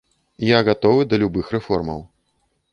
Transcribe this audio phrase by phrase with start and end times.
[0.47, 2.05] Я гатовы да любых рэформаў.